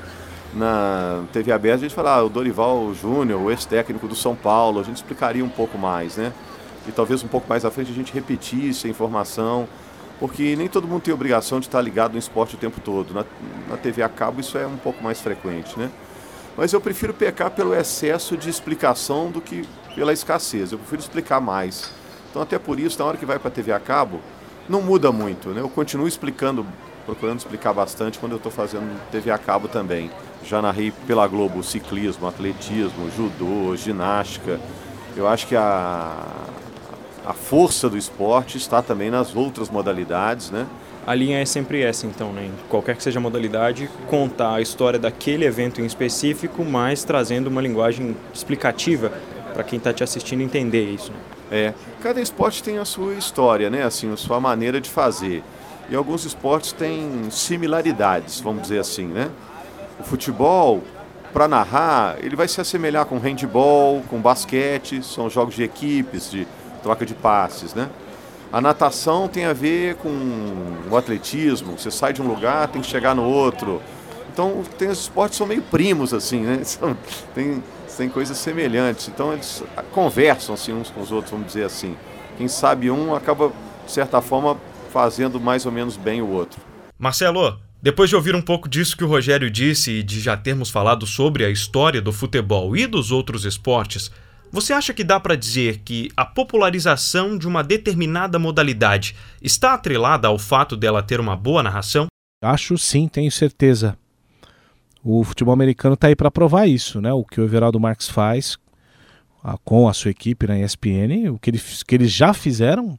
na 0.53 1.23
TV 1.33 1.51
aberta, 1.51 1.79
a 1.79 1.81
gente 1.89 1.95
fala, 1.95 2.15
ah, 2.15 2.23
o 2.23 2.29
Dorival 2.29 2.93
Júnior, 2.93 3.41
o 3.41 3.51
ex-técnico 3.51 4.07
do 4.07 4.15
São 4.15 4.35
Paulo, 4.35 4.79
a 4.79 4.83
gente 4.83 4.97
explicaria 4.97 5.43
um 5.43 5.49
pouco 5.49 5.77
mais, 5.77 6.15
né? 6.15 6.31
E 6.87 6.91
talvez 6.91 7.23
um 7.23 7.27
pouco 7.27 7.47
mais 7.49 7.65
à 7.65 7.71
frente 7.71 7.91
a 7.91 7.95
gente 7.95 8.13
repetisse 8.13 8.87
a 8.87 8.89
informação 8.89 9.67
porque 10.19 10.55
nem 10.55 10.67
todo 10.67 10.87
mundo 10.87 11.01
tem 11.01 11.13
obrigação 11.13 11.59
de 11.59 11.65
estar 11.67 11.81
ligado 11.81 12.13
no 12.13 12.19
esporte 12.19 12.55
o 12.55 12.57
tempo 12.57 12.79
todo. 12.79 13.13
Na, 13.13 13.25
na 13.69 13.77
TV 13.77 14.01
a 14.01 14.09
cabo 14.09 14.39
isso 14.39 14.57
é 14.57 14.65
um 14.65 14.77
pouco 14.77 15.03
mais 15.03 15.19
frequente, 15.19 15.77
né? 15.77 15.91
Mas 16.55 16.71
eu 16.71 16.79
prefiro 16.79 17.13
pecar 17.13 17.51
pelo 17.51 17.73
excesso 17.75 18.37
de 18.37 18.49
explicação 18.49 19.29
do 19.29 19.41
que 19.41 19.67
pela 19.95 20.11
escassez. 20.13 20.71
Eu 20.71 20.77
prefiro 20.77 21.01
explicar 21.01 21.39
mais. 21.39 21.89
Então, 22.29 22.41
até 22.41 22.59
por 22.59 22.79
isso, 22.79 22.99
na 22.99 23.05
hora 23.05 23.17
que 23.17 23.25
vai 23.25 23.39
para 23.39 23.47
a 23.47 23.51
TV 23.51 23.71
a 23.71 23.79
cabo, 23.79 24.19
não 24.67 24.81
muda 24.81 25.11
muito. 25.11 25.49
Né? 25.49 25.61
Eu 25.61 25.69
continuo 25.69 26.07
explicando, 26.07 26.65
procurando 27.05 27.39
explicar 27.39 27.73
bastante 27.73 28.19
quando 28.19 28.33
eu 28.33 28.37
estou 28.37 28.51
fazendo 28.51 28.99
TV 29.09 29.31
a 29.31 29.37
cabo 29.37 29.69
também. 29.69 30.11
Já 30.43 30.61
narrei 30.61 30.91
pela 31.07 31.25
Globo 31.27 31.63
ciclismo, 31.63 32.27
atletismo, 32.27 33.09
judô, 33.15 33.75
ginástica. 33.75 34.59
Eu 35.15 35.27
acho 35.27 35.47
que 35.47 35.55
a, 35.55 36.27
a 37.25 37.33
força 37.33 37.89
do 37.89 37.97
esporte 37.97 38.57
está 38.57 38.81
também 38.81 39.09
nas 39.09 39.33
outras 39.33 39.69
modalidades, 39.69 40.51
né? 40.51 40.67
A 41.07 41.13
linha 41.13 41.39
é 41.39 41.45
sempre 41.45 41.83
essa, 41.83 42.07
então, 42.07 42.33
né? 42.33 42.49
Qualquer 42.67 42.95
que 42.95 43.03
seja 43.03 43.19
a 43.19 43.21
modalidade, 43.21 43.89
contar 44.07 44.55
a 44.55 44.61
história 44.61 44.97
daquele 44.97 45.45
evento 45.45 45.79
em 45.79 45.85
específico, 45.85 46.65
mas 46.65 47.03
trazendo 47.03 47.47
uma 47.47 47.61
linguagem 47.61 48.17
explicativa 48.33 49.11
para 49.55 49.63
quem 49.63 49.77
está 49.77 49.93
te 49.93 50.03
assistindo 50.03 50.41
entender 50.41 50.83
isso. 50.83 51.13
Né? 51.13 51.17
É, 51.49 51.73
cada 52.03 52.19
esporte 52.19 52.61
tem 52.61 52.77
a 52.77 52.83
sua 52.83 53.13
história, 53.13 53.69
né? 53.69 53.83
Assim, 53.83 54.11
a 54.11 54.17
sua 54.17 54.37
maneira 54.37 54.81
de 54.81 54.89
fazer. 54.89 55.41
E 55.89 55.95
alguns 55.95 56.25
esportes 56.25 56.73
têm 56.73 57.29
similaridades, 57.31 58.41
vamos 58.41 58.63
dizer 58.63 58.79
assim, 58.79 59.05
né? 59.05 59.29
O 59.97 60.03
futebol, 60.03 60.83
para 61.31 61.47
narrar, 61.47 62.17
ele 62.19 62.35
vai 62.35 62.49
se 62.49 62.59
assemelhar 62.59 63.05
com 63.05 63.17
handball, 63.17 64.03
com 64.09 64.19
basquete, 64.19 65.01
são 65.01 65.29
jogos 65.29 65.55
de 65.55 65.63
equipes, 65.63 66.29
de 66.29 66.45
troca 66.83 67.05
de 67.05 67.13
passes, 67.13 67.73
né? 67.73 67.89
A 68.51 68.59
natação 68.59 69.27
tem 69.29 69.45
a 69.45 69.53
ver 69.53 69.95
com 69.95 70.09
o 70.91 70.97
atletismo, 70.97 71.77
você 71.77 71.89
sai 71.89 72.11
de 72.11 72.21
um 72.21 72.27
lugar, 72.27 72.67
tem 72.67 72.81
que 72.81 72.87
chegar 72.87 73.15
no 73.15 73.23
outro. 73.23 73.81
Então, 74.33 74.63
tem 74.77 74.89
os 74.89 74.99
esportes 74.99 75.37
são 75.37 75.47
meio 75.47 75.61
primos 75.61 76.13
assim, 76.13 76.41
né? 76.41 76.59
São, 76.65 76.97
tem 77.33 77.63
tem 77.95 78.09
coisas 78.09 78.37
semelhantes. 78.37 79.07
Então 79.07 79.33
eles 79.33 79.63
conversam 79.91 80.55
assim, 80.55 80.73
uns 80.73 80.89
com 80.89 81.01
os 81.01 81.11
outros, 81.11 81.31
vamos 81.31 81.47
dizer 81.47 81.65
assim. 81.65 81.95
Quem 82.37 82.47
sabe 82.47 82.91
um 82.91 83.15
acaba, 83.15 83.51
de 83.85 83.91
certa 83.91 84.21
forma, 84.21 84.57
fazendo 84.91 85.39
mais 85.39 85.65
ou 85.65 85.71
menos 85.71 85.97
bem 85.97 86.21
o 86.21 86.29
outro. 86.29 86.61
Marcelo, 86.97 87.59
depois 87.81 88.09
de 88.09 88.15
ouvir 88.15 88.35
um 88.35 88.41
pouco 88.41 88.67
disso 88.67 88.97
que 88.97 89.03
o 89.03 89.07
Rogério 89.07 89.49
disse 89.49 89.91
e 89.91 90.03
de 90.03 90.19
já 90.19 90.35
termos 90.35 90.69
falado 90.69 91.05
sobre 91.05 91.45
a 91.45 91.49
história 91.49 92.01
do 92.01 92.11
futebol 92.11 92.75
e 92.75 92.87
dos 92.87 93.11
outros 93.11 93.45
esportes, 93.45 94.11
você 94.51 94.73
acha 94.73 94.93
que 94.93 95.03
dá 95.03 95.19
para 95.19 95.35
dizer 95.35 95.79
que 95.83 96.09
a 96.15 96.25
popularização 96.25 97.37
de 97.37 97.47
uma 97.47 97.61
determinada 97.61 98.39
modalidade 98.39 99.15
está 99.41 99.73
atrelada 99.73 100.27
ao 100.27 100.39
fato 100.39 100.77
dela 100.77 101.03
ter 101.03 101.19
uma 101.19 101.35
boa 101.35 101.61
narração? 101.61 102.07
Acho 102.41 102.77
sim, 102.77 103.07
tenho 103.07 103.31
certeza. 103.31 103.97
O 105.07 105.23
futebol 105.23 105.53
americano 105.53 105.93
está 105.93 106.07
aí 106.07 106.15
para 106.15 106.31
provar 106.31 106.65
isso, 106.65 106.99
né? 106.99 107.13
O 107.13 107.23
que 107.23 107.39
o 107.39 107.43
Everaldo 107.43 107.79
Marques 107.79 108.09
faz 108.09 108.57
a, 109.43 109.55
com 109.63 109.87
a 109.87 109.93
sua 109.93 110.09
equipe 110.09 110.47
na 110.47 110.59
ESPN, 110.59 111.29
o 111.31 111.37
que 111.37 111.51
eles, 111.51 111.83
que 111.83 111.93
eles 111.93 112.11
já 112.11 112.33
fizeram, 112.33 112.97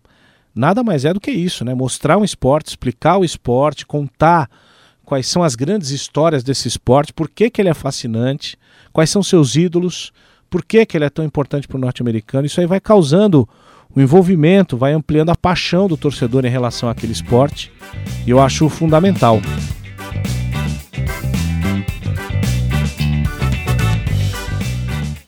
nada 0.55 0.85
mais 0.85 1.05
é 1.05 1.13
do 1.13 1.19
que 1.19 1.33
isso, 1.33 1.65
né? 1.65 1.75
Mostrar 1.75 2.17
um 2.17 2.23
esporte, 2.23 2.69
explicar 2.69 3.17
o 3.17 3.25
esporte, 3.25 3.85
contar 3.85 4.49
quais 5.05 5.27
são 5.27 5.43
as 5.43 5.57
grandes 5.57 5.91
histórias 5.91 6.45
desse 6.45 6.69
esporte, 6.69 7.13
por 7.13 7.29
que, 7.29 7.51
que 7.51 7.61
ele 7.61 7.71
é 7.71 7.75
fascinante, 7.75 8.57
quais 8.93 9.11
são 9.11 9.21
seus 9.21 9.57
ídolos, 9.57 10.13
por 10.49 10.65
que, 10.65 10.87
que 10.87 10.97
ele 10.97 11.07
é 11.07 11.11
tão 11.11 11.25
importante 11.25 11.67
para 11.67 11.77
o 11.77 11.81
norte-americano. 11.81 12.47
Isso 12.47 12.61
aí 12.61 12.69
vai 12.69 12.79
causando 12.79 13.49
o 13.93 14.01
envolvimento, 14.01 14.77
vai 14.77 14.93
ampliando 14.93 15.31
a 15.31 15.37
paixão 15.37 15.89
do 15.89 15.97
torcedor 15.97 16.45
em 16.45 16.51
relação 16.51 16.89
àquele 16.89 17.13
esporte. 17.13 17.73
E 18.25 18.31
eu 18.31 18.41
acho 18.41 18.69
fundamental. 18.69 19.41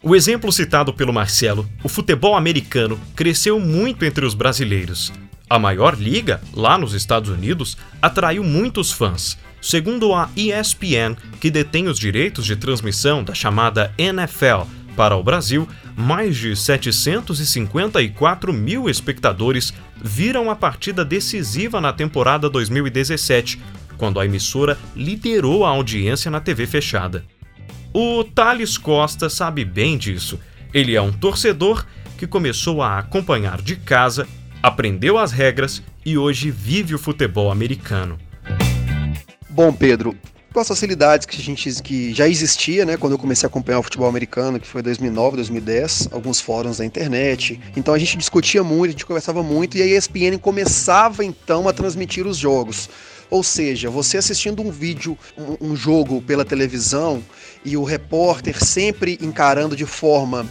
O 0.01 0.15
exemplo 0.15 0.53
citado 0.53 0.95
pelo 0.95 1.13
Marcelo, 1.13 1.69
o 1.83 1.89
futebol 1.89 2.37
americano, 2.37 3.01
cresceu 3.17 3.59
muito 3.59 4.05
entre 4.05 4.25
os 4.25 4.33
brasileiros. 4.33 5.13
A 5.51 5.59
maior 5.59 5.99
liga, 5.99 6.41
lá 6.53 6.79
nos 6.79 6.95
Estados 6.95 7.31
Unidos, 7.31 7.77
atraiu 8.01 8.45
muitos 8.45 8.93
fãs. 8.93 9.37
Segundo 9.61 10.15
a 10.15 10.31
ESPN, 10.37 11.17
que 11.41 11.51
detém 11.51 11.89
os 11.89 11.99
direitos 11.99 12.45
de 12.45 12.55
transmissão 12.55 13.25
da 13.25 13.35
chamada 13.35 13.93
NFL 13.99 14.69
para 14.95 15.17
o 15.17 15.23
Brasil, 15.23 15.69
mais 15.97 16.37
de 16.37 16.55
754 16.55 18.53
mil 18.53 18.89
espectadores 18.89 19.75
viram 20.01 20.49
a 20.49 20.55
partida 20.55 21.05
decisiva 21.05 21.81
na 21.81 21.93
temporada 21.93 22.49
2017, 22.49 23.61
quando 23.97 24.21
a 24.21 24.25
emissora 24.25 24.79
liderou 24.95 25.65
a 25.65 25.71
audiência 25.71 26.31
na 26.31 26.39
TV 26.39 26.69
fechada. 26.69 27.25
O 27.93 28.23
Thales 28.23 28.77
Costa 28.77 29.31
sabe 29.31 29.65
bem 29.65 29.97
disso. 29.97 30.39
Ele 30.75 30.95
é 30.95 31.01
um 31.01 31.11
torcedor 31.11 31.87
que 32.19 32.27
começou 32.27 32.83
a 32.83 32.99
acompanhar 32.99 33.63
de 33.63 33.77
casa, 33.77 34.27
aprendeu 34.63 35.17
as 35.17 35.33
regras 35.33 35.83
e 36.05 36.19
hoje 36.19 36.51
vive 36.51 36.95
o 36.95 36.99
futebol 36.99 37.51
americano. 37.51 38.19
Bom, 39.49 39.73
Pedro, 39.73 40.15
com 40.53 40.61
as 40.61 40.69
facilidades 40.69 41.27
que 41.27 41.41
a 41.41 41.43
gente 41.43 41.83
que 41.83 42.13
já 42.13 42.29
existia, 42.29 42.85
né, 42.85 42.97
quando 42.97 43.13
eu 43.13 43.19
comecei 43.19 43.47
a 43.47 43.49
acompanhar 43.49 43.79
o 43.79 43.83
futebol 43.83 44.09
americano, 44.09 44.61
que 44.61 44.67
foi 44.67 44.83
2009, 44.83 45.37
2010, 45.37 46.09
alguns 46.13 46.41
fóruns 46.41 46.79
da 46.79 46.85
internet. 46.85 47.59
Então 47.77 47.95
a 47.95 47.99
gente 47.99 48.19
discutia 48.19 48.63
muito, 48.63 48.91
a 48.91 48.93
gente 48.93 49.07
conversava 49.07 49.43
muito 49.43 49.79
e 49.79 49.83
a 49.83 49.87
ESPN 49.87 50.39
começava 50.39 51.25
então 51.25 51.69
a 51.69 51.73
transmitir 51.73 52.27
os 52.27 52.37
jogos. 52.37 52.91
Ou 53.31 53.43
seja, 53.43 53.91
você 53.91 54.17
assistindo 54.17 54.63
um 54.63 54.71
vídeo, 54.71 55.17
um, 55.37 55.73
um 55.73 55.77
jogo 55.77 56.23
pela 56.23 56.45
televisão 56.45 57.23
e 57.65 57.77
o 57.77 57.85
repórter 57.85 58.63
sempre 58.65 59.19
encarando 59.21 59.77
de 59.77 59.85
forma 59.85 60.47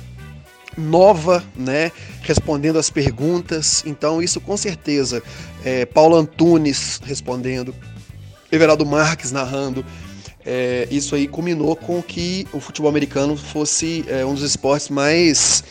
nova, 0.78 1.44
né, 1.56 1.92
respondendo 2.22 2.78
as 2.78 2.90
perguntas. 2.90 3.84
Então 3.86 4.22
isso 4.22 4.40
com 4.40 4.56
certeza, 4.56 5.24
é, 5.66 5.86
Paulo 5.86 6.16
Antunes 6.16 7.02
respondendo, 7.04 7.74
Everaldo 8.52 8.86
Marques 8.86 9.32
narrando. 9.32 9.84
É, 10.46 10.88
isso 10.90 11.14
aí 11.16 11.28
culminou 11.28 11.76
com 11.76 12.02
que 12.02 12.48
o 12.54 12.60
futebol 12.60 12.90
americano 12.90 13.36
fosse 13.36 14.06
é, 14.08 14.26
um 14.26 14.34
dos 14.34 14.44
esportes 14.44 14.88
mais 14.88 15.64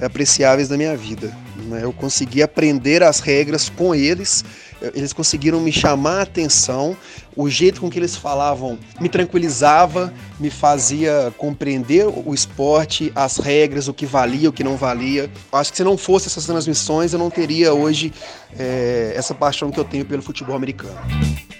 apreciáveis 0.00 0.68
da 0.68 0.76
minha 0.76 0.94
vida. 0.96 1.34
Né? 1.66 1.80
Eu 1.82 1.92
consegui 1.92 2.42
aprender 2.42 3.02
as 3.02 3.20
regras 3.20 3.70
com 3.70 3.94
eles 3.94 4.44
eles 4.94 5.12
conseguiram 5.12 5.60
me 5.60 5.72
chamar 5.72 6.18
a 6.18 6.22
atenção, 6.22 6.96
o 7.36 7.48
jeito 7.48 7.80
com 7.80 7.90
que 7.90 7.98
eles 7.98 8.16
falavam 8.16 8.78
me 9.00 9.08
tranquilizava, 9.08 10.12
me 10.38 10.50
fazia 10.50 11.32
compreender 11.36 12.06
o 12.06 12.32
esporte, 12.32 13.12
as 13.14 13.38
regras, 13.38 13.88
o 13.88 13.94
que 13.94 14.06
valia, 14.06 14.48
o 14.48 14.52
que 14.52 14.64
não 14.64 14.76
valia. 14.76 15.30
Acho 15.52 15.70
que 15.70 15.76
se 15.76 15.84
não 15.84 15.96
fosse 15.96 16.28
essas 16.28 16.46
transmissões, 16.46 17.12
eu 17.12 17.18
não 17.18 17.30
teria 17.30 17.72
hoje 17.72 18.12
é, 18.58 19.12
essa 19.16 19.34
paixão 19.34 19.70
que 19.70 19.78
eu 19.78 19.84
tenho 19.84 20.04
pelo 20.04 20.22
futebol 20.22 20.54
americano. 20.54 20.98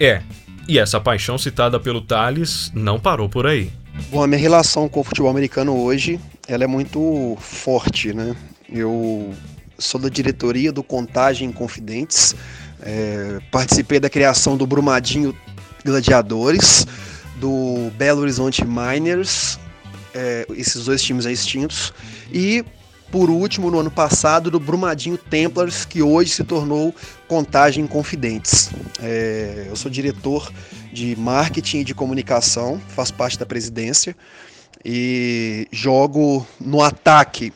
É, 0.01 0.23
e 0.69 0.79
essa 0.79 1.01
paixão 1.01 1.39
citada 1.39 1.81
pelo 1.81 2.01
Thales 2.01 2.71
não 2.75 3.01
parou 3.01 3.29
por 3.29 3.47
aí. 3.47 3.71
Bom, 4.11 4.23
a 4.23 4.27
minha 4.27 4.39
relação 4.39 4.89
com 4.89 5.01
o 5.01 5.05
futebol 5.05 5.31
americano 5.31 5.77
hoje, 5.77 6.21
ela 6.47 6.65
é 6.65 6.67
muito 6.67 7.37
forte, 7.41 8.13
né? 8.13 8.37
Eu 8.71 9.35
sou 9.79 10.01
da 10.01 10.09
diretoria 10.09 10.73
do 10.73 10.83
Contagem 10.83 11.51
Confidentes, 11.53 12.35
é, 12.83 13.39
participei 13.51 14.01
da 14.01 14.09
criação 14.09 14.57
do 14.57 14.67
Brumadinho 14.67 15.37
Gladiadores, 15.85 16.87
do 17.37 17.91
Belo 17.97 18.23
Horizonte 18.23 18.65
Miners, 18.65 19.59
é, 20.15 20.47
esses 20.51 20.85
dois 20.85 21.03
times 21.03 21.27
aí 21.27 21.35
extintos, 21.35 21.93
e 22.33 22.65
por 23.11 23.31
último, 23.31 23.71
no 23.71 23.79
ano 23.79 23.91
passado, 23.91 24.51
do 24.51 24.61
Brumadinho 24.61 25.17
Templars, 25.17 25.87
que 25.87 26.03
hoje 26.03 26.31
se 26.31 26.45
tornou 26.45 26.95
Contagem 27.27 27.87
Confidentes. 27.87 28.71
É, 29.01 29.67
eu 29.69 29.77
sou 29.77 29.91
diretor 29.91 30.53
de 30.93 31.17
marketing 31.17 31.79
e 31.79 31.85
de 31.85 31.95
comunicação, 31.95 32.81
faço 32.89 33.15
parte 33.15 33.39
da 33.39 33.47
presidência 33.47 34.15
e 34.85 35.67
jogo 35.73 36.47
no 36.61 36.83
ataque 36.83 37.53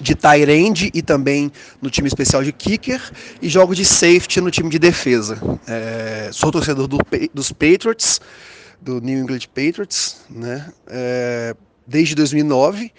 de 0.00 0.14
tight 0.14 0.90
e 0.92 1.02
também 1.02 1.50
no 1.80 1.90
time 1.90 2.08
especial 2.08 2.42
de 2.42 2.52
kicker 2.52 3.00
e 3.40 3.48
jogo 3.48 3.74
de 3.74 3.84
safety 3.84 4.40
no 4.40 4.50
time 4.50 4.68
de 4.68 4.78
defesa. 4.78 5.38
É, 5.66 6.30
sou 6.32 6.50
torcedor 6.50 6.86
do, 6.86 6.98
dos 7.32 7.52
Patriots, 7.52 8.20
do 8.80 9.00
New 9.00 9.18
England 9.18 9.40
Patriots, 9.54 10.20
né? 10.30 10.70
É, 10.86 11.54
desde 11.86 12.14
2009 12.14 12.92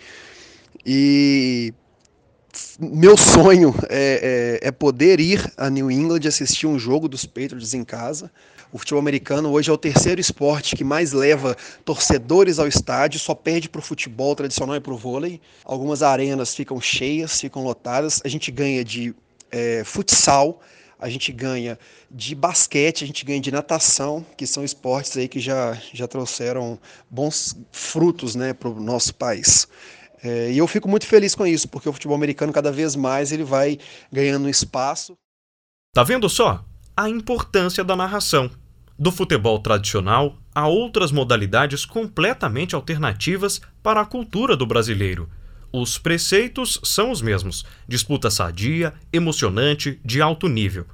e 0.85 1.73
meu 2.79 3.17
sonho 3.17 3.73
é, 3.89 4.59
é, 4.61 4.67
é, 4.67 4.71
poder 4.71 5.19
ir 5.19 5.51
a 5.57 5.67
New 5.67 5.89
England 5.89 6.27
assistir 6.27 6.67
um 6.67 6.77
jogo 6.77 7.09
dos 7.09 7.25
Patriots 7.25 7.73
em 7.73 7.83
casa. 7.83 8.31
O 8.71 8.77
futebol 8.77 8.99
americano 8.99 9.49
hoje 9.51 9.71
é 9.71 9.73
o 9.73 9.77
terceiro 9.77 10.21
esporte 10.21 10.75
que 10.75 10.83
mais 10.83 11.11
leva 11.11 11.57
torcedores 11.83 12.59
ao 12.59 12.67
estádio, 12.67 13.19
só 13.19 13.33
perde 13.33 13.67
para 13.67 13.79
o 13.79 13.81
futebol 13.81 14.35
tradicional 14.35 14.75
e 14.75 14.79
para 14.79 14.93
o 14.93 14.97
vôlei. 14.97 15.41
Algumas 15.65 16.03
arenas 16.03 16.53
ficam 16.53 16.79
cheias, 16.79 17.41
ficam 17.41 17.63
lotadas. 17.63 18.21
A 18.23 18.27
gente 18.27 18.51
ganha 18.51 18.85
de 18.85 19.15
é, 19.49 19.83
futsal, 19.83 20.61
a 20.99 21.09
gente 21.09 21.31
ganha 21.31 21.79
de 22.11 22.35
basquete, 22.35 23.03
a 23.03 23.07
gente 23.07 23.25
ganha 23.25 23.39
de 23.39 23.51
natação, 23.51 24.23
que 24.35 24.45
são 24.45 24.63
esportes 24.63 25.17
aí 25.17 25.27
que 25.27 25.39
já, 25.39 25.75
já 25.93 26.07
trouxeram 26.07 26.77
bons 27.09 27.55
frutos 27.71 28.35
né, 28.35 28.53
para 28.53 28.69
o 28.69 28.79
nosso 28.79 29.15
país. 29.15 29.67
É, 30.23 30.51
e 30.51 30.57
eu 30.57 30.67
fico 30.67 30.89
muito 30.89 31.05
feliz 31.05 31.35
com 31.35 31.45
isso, 31.45 31.67
porque 31.67 31.87
o 31.87 31.93
futebol 31.93 32.15
americano 32.15 32.51
cada 32.51 32.71
vez 32.71 32.95
mais 32.95 33.31
ele 33.31 33.43
vai 33.43 33.77
ganhando 34.11 34.49
espaço. 34.49 35.17
Tá 35.93 36.03
vendo 36.03 36.27
só 36.29 36.63
a 36.95 37.09
importância 37.09 37.83
da 37.83 37.95
narração? 37.95 38.49
Do 38.97 39.11
futebol 39.11 39.59
tradicional 39.59 40.35
a 40.55 40.67
outras 40.67 41.11
modalidades 41.11 41.85
completamente 41.85 42.73
alternativas 42.73 43.61
para 43.83 44.01
a 44.01 44.05
cultura 44.05 44.57
do 44.57 44.65
brasileiro. 44.65 45.29
Os 45.71 45.99
preceitos 45.99 46.79
são 46.83 47.11
os 47.11 47.21
mesmos: 47.21 47.63
disputa 47.87 48.31
sadia, 48.31 48.93
emocionante, 49.13 49.99
de 50.03 50.19
alto 50.19 50.47
nível. 50.47 50.87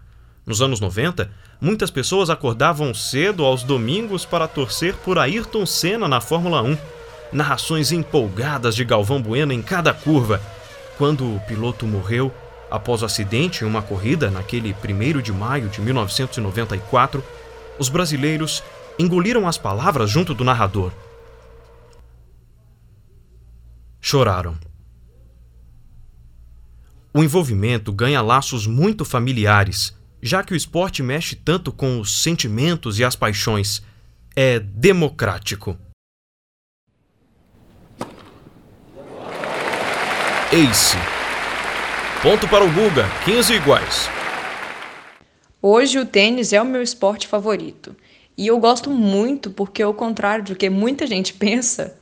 Nos 0.45 0.61
anos 0.61 0.81
90, 0.81 1.31
muitas 1.61 1.89
pessoas 1.89 2.29
acordavam 2.29 2.93
cedo 2.93 3.45
aos 3.45 3.63
domingos 3.63 4.25
para 4.25 4.49
torcer 4.49 4.93
por 4.97 5.17
Ayrton 5.17 5.65
Senna 5.65 6.09
na 6.09 6.19
Fórmula 6.19 6.61
1. 6.61 6.77
Narrações 7.33 7.91
empolgadas 7.91 8.75
de 8.75 8.85
Galvão 8.85 9.19
Bueno 9.21 9.51
em 9.51 9.61
cada 9.61 9.91
curva. 9.93 10.39
Quando 10.97 11.35
o 11.35 11.39
piloto 11.41 11.87
morreu 11.87 12.31
após 12.69 13.01
o 13.01 13.05
acidente 13.05 13.63
em 13.63 13.67
uma 13.67 13.81
corrida 13.81 14.29
naquele 14.29 14.73
1 14.73 15.21
de 15.21 15.31
maio 15.31 15.67
de 15.67 15.81
1994, 15.81 17.23
os 17.79 17.89
brasileiros 17.89 18.63
engoliram 18.99 19.47
as 19.47 19.57
palavras 19.57 20.09
junto 20.09 20.35
do 20.35 20.43
narrador. 20.43 20.91
Choraram. 23.99 24.55
O 27.11 27.23
envolvimento 27.23 27.91
ganha 27.91 28.21
laços 28.21 28.67
muito 28.67 29.03
familiares, 29.03 29.95
já 30.21 30.43
que 30.43 30.53
o 30.53 30.55
esporte 30.55 31.01
mexe 31.01 31.35
tanto 31.35 31.71
com 31.71 31.99
os 31.99 32.21
sentimentos 32.21 32.99
e 32.99 33.03
as 33.03 33.15
paixões. 33.15 33.81
É 34.35 34.59
democrático. 34.59 35.77
Ace. 40.55 40.95
Ponto 42.21 42.47
para 42.47 42.63
o 42.63 42.71
Guga, 42.71 43.09
15 43.25 43.55
iguais. 43.55 44.07
Hoje 45.59 45.97
o 45.97 46.05
tênis 46.05 46.53
é 46.53 46.61
o 46.61 46.65
meu 46.65 46.83
esporte 46.83 47.27
favorito. 47.27 47.95
E 48.37 48.45
eu 48.45 48.59
gosto 48.59 48.91
muito 48.91 49.49
porque, 49.49 49.81
ao 49.81 49.95
contrário 49.95 50.45
do 50.45 50.55
que 50.55 50.69
muita 50.69 51.07
gente 51.07 51.33
pensa, 51.41 51.97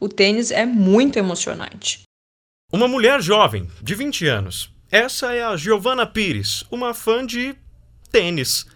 o 0.00 0.08
tênis 0.08 0.50
é 0.50 0.66
muito 0.66 1.16
emocionante. 1.16 2.02
Uma 2.72 2.88
mulher 2.88 3.22
jovem, 3.22 3.70
de 3.80 3.94
20 3.94 4.26
anos. 4.26 4.72
Essa 4.90 5.32
é 5.32 5.44
a 5.44 5.56
Giovanna 5.56 6.04
Pires, 6.04 6.64
uma 6.72 6.92
fã 6.92 7.24
de 7.24 7.54
tênis. 8.10 8.66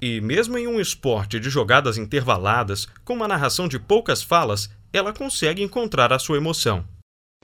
E 0.00 0.20
mesmo 0.20 0.56
em 0.56 0.68
um 0.68 0.80
esporte 0.80 1.40
de 1.40 1.50
jogadas 1.50 1.98
intervaladas, 1.98 2.86
com 3.04 3.14
uma 3.14 3.26
narração 3.26 3.66
de 3.66 3.80
poucas 3.80 4.22
falas, 4.22 4.70
ela 4.92 5.12
consegue 5.12 5.60
encontrar 5.60 6.12
a 6.12 6.20
sua 6.20 6.36
emoção. 6.36 6.84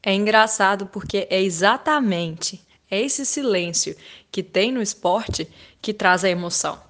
É 0.02 0.14
engraçado 0.14 0.86
porque 0.86 1.26
é 1.30 1.42
exatamente 1.42 2.60
esse 2.90 3.26
silêncio 3.26 3.96
que 4.30 4.42
tem 4.42 4.70
no 4.70 4.80
esporte 4.80 5.48
que 5.82 5.92
traz 5.92 6.24
a 6.24 6.30
emoção. 6.30 6.80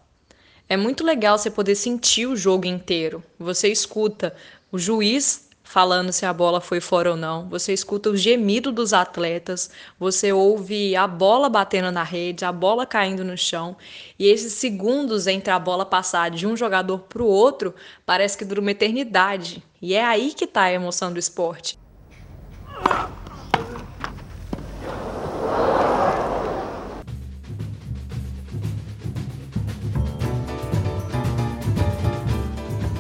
É 0.69 0.77
muito 0.77 1.05
legal 1.05 1.39
você 1.39 1.51
poder 1.51 1.77
sentir 1.77 2.27
o 2.27 2.37
jogo 2.37 2.67
inteiro. 2.67 3.23
Você 3.39 3.69
escuta 3.69 4.35
o 4.71 4.79
juiz 4.79 5.47
falando 5.63 6.13
se 6.13 6.25
a 6.25 6.33
bola 6.33 6.61
foi 6.61 6.81
fora 6.81 7.11
ou 7.11 7.17
não, 7.17 7.49
você 7.49 7.73
escuta 7.73 8.09
o 8.09 8.17
gemido 8.17 8.71
dos 8.71 8.93
atletas, 8.93 9.69
você 9.99 10.33
ouve 10.33 10.95
a 10.95 11.09
bola 11.09 11.49
batendo 11.49 11.91
na 11.91 12.05
rede, 12.05 12.45
a 12.45 12.53
bola 12.53 12.87
caindo 12.87 13.25
no 13.25 13.37
chão, 13.37 13.77
e 14.17 14.29
esses 14.29 14.53
segundos 14.53 15.27
entre 15.27 15.51
a 15.51 15.59
bola 15.59 15.85
passar 15.85 16.31
de 16.31 16.47
um 16.47 16.57
jogador 16.57 17.01
para 17.01 17.23
o 17.23 17.27
outro 17.27 17.75
parece 18.07 18.39
que 18.39 18.45
dura 18.45 18.61
uma 18.61 18.71
eternidade. 18.71 19.63
E 19.83 19.95
é 19.95 20.05
aí 20.05 20.33
que 20.33 20.45
está 20.45 20.63
a 20.63 20.73
emoção 20.73 21.13
do 21.13 21.19
esporte. 21.19 21.77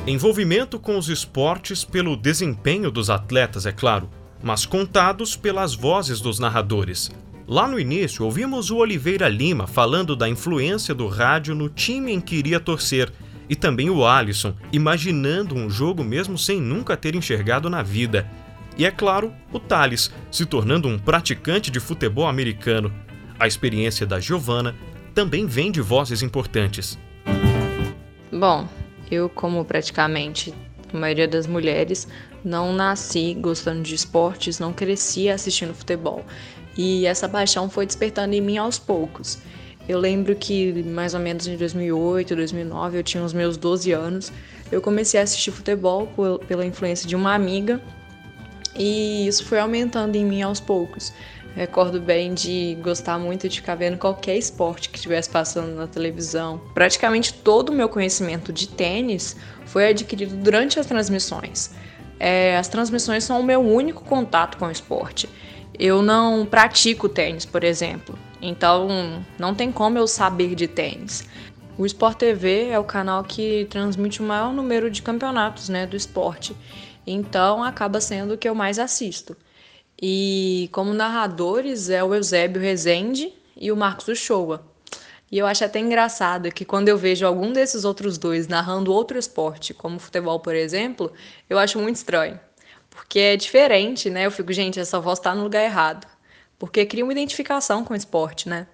Envolvimento 0.06 0.78
com 0.78 0.96
os 0.96 1.08
esportes 1.08 1.84
pelo 1.84 2.16
desempenho 2.16 2.92
dos 2.92 3.10
atletas, 3.10 3.66
é 3.66 3.72
claro, 3.72 4.08
mas 4.40 4.64
contados 4.64 5.34
pelas 5.34 5.74
vozes 5.74 6.20
dos 6.20 6.38
narradores. 6.38 7.10
Lá 7.48 7.66
no 7.66 7.78
início, 7.78 8.24
ouvimos 8.24 8.70
o 8.70 8.76
Oliveira 8.76 9.28
Lima 9.28 9.66
falando 9.66 10.14
da 10.14 10.28
influência 10.28 10.94
do 10.94 11.08
rádio 11.08 11.56
no 11.56 11.68
time 11.68 12.12
em 12.12 12.20
que 12.20 12.36
iria 12.36 12.60
torcer, 12.60 13.12
e 13.48 13.56
também 13.56 13.90
o 13.90 14.06
Alisson, 14.06 14.54
imaginando 14.72 15.56
um 15.56 15.68
jogo 15.68 16.04
mesmo 16.04 16.38
sem 16.38 16.60
nunca 16.60 16.96
ter 16.96 17.16
enxergado 17.16 17.68
na 17.68 17.82
vida. 17.82 18.30
E 18.78 18.84
é 18.84 18.90
claro, 18.90 19.32
o 19.50 19.58
Thales, 19.58 20.10
se 20.30 20.44
tornando 20.44 20.86
um 20.86 20.98
praticante 20.98 21.70
de 21.70 21.80
futebol 21.80 22.26
americano. 22.26 22.92
A 23.38 23.46
experiência 23.46 24.06
da 24.06 24.20
Giovana 24.20 24.74
também 25.14 25.46
vem 25.46 25.72
de 25.72 25.80
vozes 25.80 26.20
importantes. 26.20 26.98
Bom, 28.30 28.68
eu, 29.10 29.30
como 29.30 29.64
praticamente 29.64 30.52
a 30.92 30.96
maioria 30.96 31.26
das 31.26 31.46
mulheres, 31.46 32.06
não 32.44 32.74
nasci 32.74 33.32
gostando 33.34 33.82
de 33.82 33.94
esportes, 33.94 34.58
não 34.58 34.74
cresci 34.74 35.30
assistindo 35.30 35.72
futebol. 35.72 36.22
E 36.76 37.06
essa 37.06 37.26
paixão 37.26 37.70
foi 37.70 37.86
despertando 37.86 38.34
em 38.34 38.42
mim 38.42 38.58
aos 38.58 38.78
poucos. 38.78 39.38
Eu 39.88 39.98
lembro 39.98 40.36
que 40.36 40.82
mais 40.82 41.14
ou 41.14 41.20
menos 41.20 41.46
em 41.46 41.56
2008, 41.56 42.36
2009, 42.36 42.98
eu 42.98 43.02
tinha 43.02 43.24
os 43.24 43.32
meus 43.32 43.56
12 43.56 43.92
anos, 43.92 44.30
eu 44.70 44.82
comecei 44.82 45.18
a 45.18 45.22
assistir 45.22 45.50
futebol 45.50 46.08
pela 46.46 46.66
influência 46.66 47.08
de 47.08 47.16
uma 47.16 47.34
amiga 47.34 47.80
e 48.78 49.26
isso 49.26 49.44
foi 49.44 49.58
aumentando 49.58 50.16
em 50.16 50.24
mim 50.24 50.42
aos 50.42 50.60
poucos. 50.60 51.12
Recordo 51.54 51.98
bem 52.00 52.34
de 52.34 52.76
gostar 52.82 53.18
muito 53.18 53.48
de 53.48 53.60
ficar 53.60 53.76
vendo 53.76 53.96
qualquer 53.96 54.36
esporte 54.36 54.90
que 54.90 54.96
estivesse 54.96 55.30
passando 55.30 55.74
na 55.74 55.86
televisão. 55.86 56.60
Praticamente 56.74 57.32
todo 57.32 57.70
o 57.70 57.72
meu 57.72 57.88
conhecimento 57.88 58.52
de 58.52 58.68
tênis 58.68 59.34
foi 59.64 59.88
adquirido 59.88 60.36
durante 60.36 60.78
as 60.78 60.84
transmissões. 60.84 61.70
É, 62.20 62.58
as 62.58 62.68
transmissões 62.68 63.24
são 63.24 63.40
o 63.40 63.42
meu 63.42 63.60
único 63.60 64.04
contato 64.04 64.58
com 64.58 64.66
o 64.66 64.70
esporte. 64.70 65.28
Eu 65.78 66.02
não 66.02 66.44
pratico 66.44 67.08
tênis, 67.08 67.46
por 67.46 67.64
exemplo, 67.64 68.18
então 68.40 69.24
não 69.38 69.54
tem 69.54 69.72
como 69.72 69.96
eu 69.96 70.06
saber 70.06 70.54
de 70.54 70.68
tênis. 70.68 71.26
O 71.78 71.84
Sport 71.84 72.16
TV 72.16 72.68
é 72.68 72.78
o 72.78 72.84
canal 72.84 73.22
que 73.22 73.66
transmite 73.68 74.22
o 74.22 74.24
maior 74.24 74.52
número 74.52 74.90
de 74.90 75.02
campeonatos 75.02 75.68
né, 75.68 75.86
do 75.86 75.94
esporte, 75.94 76.56
então 77.06 77.62
acaba 77.62 78.00
sendo 78.00 78.34
o 78.34 78.38
que 78.38 78.48
eu 78.48 78.54
mais 78.54 78.78
assisto. 78.78 79.36
E 80.00 80.68
como 80.72 80.92
narradores 80.92 81.88
é 81.88 82.02
o 82.02 82.14
Eusébio 82.14 82.60
Rezende 82.60 83.32
e 83.56 83.72
o 83.72 83.76
Marcos 83.76 84.08
Uchoa. 84.08 84.66
E 85.30 85.38
eu 85.38 85.46
acho 85.46 85.64
até 85.64 85.78
engraçado 85.78 86.52
que 86.52 86.64
quando 86.64 86.88
eu 86.88 86.96
vejo 86.96 87.26
algum 87.26 87.52
desses 87.52 87.84
outros 87.84 88.16
dois 88.16 88.46
narrando 88.46 88.92
outro 88.92 89.18
esporte, 89.18 89.74
como 89.74 89.98
futebol, 89.98 90.38
por 90.38 90.54
exemplo, 90.54 91.12
eu 91.48 91.58
acho 91.58 91.78
muito 91.78 91.96
estranho. 91.96 92.38
Porque 92.90 93.18
é 93.18 93.36
diferente, 93.36 94.08
né? 94.08 94.26
Eu 94.26 94.30
fico, 94.30 94.52
gente, 94.52 94.78
essa 94.78 95.00
voz 95.00 95.18
tá 95.18 95.34
no 95.34 95.42
lugar 95.42 95.64
errado. 95.64 96.06
Porque 96.58 96.86
cria 96.86 97.04
uma 97.04 97.12
identificação 97.12 97.84
com 97.84 97.92
o 97.92 97.96
esporte, 97.96 98.48
né? 98.48 98.66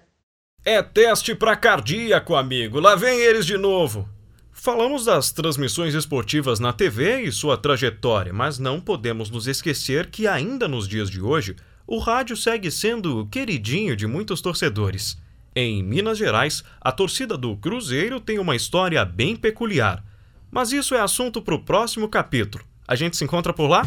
É 0.63 0.81
teste 0.81 1.35
para 1.35 1.57
cardíaco, 1.57 2.35
amigo. 2.35 2.79
Lá 2.79 2.95
vem 2.95 3.19
eles 3.19 3.45
de 3.45 3.57
novo. 3.57 4.07
Falamos 4.55 5.05
das 5.05 5.31
transmissões 5.31 5.95
esportivas 5.95 6.59
na 6.59 6.71
TV 6.71 7.23
e 7.23 7.31
sua 7.31 7.57
trajetória, 7.57 8.31
mas 8.31 8.59
não 8.59 8.79
podemos 8.79 9.29
nos 9.29 9.47
esquecer 9.47 10.11
que, 10.11 10.27
ainda 10.27 10.67
nos 10.67 10.87
dias 10.87 11.09
de 11.09 11.19
hoje, 11.19 11.55
o 11.87 11.97
rádio 11.97 12.37
segue 12.37 12.69
sendo 12.69 13.25
queridinho 13.31 13.95
de 13.95 14.05
muitos 14.05 14.41
torcedores. 14.41 15.17
Em 15.55 15.83
Minas 15.83 16.17
Gerais, 16.19 16.63
a 16.79 16.91
torcida 16.91 17.35
do 17.35 17.57
Cruzeiro 17.57 18.19
tem 18.19 18.39
uma 18.39 18.55
história 18.55 19.03
bem 19.03 19.35
peculiar. 19.35 20.03
Mas 20.49 20.71
isso 20.71 20.95
é 20.95 21.01
assunto 21.01 21.41
para 21.41 21.55
o 21.55 21.59
próximo 21.59 22.07
capítulo. 22.07 22.63
A 22.87 22.95
gente 22.95 23.17
se 23.17 23.23
encontra 23.23 23.51
por 23.51 23.67
lá? 23.67 23.81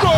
Gol! 0.00 0.10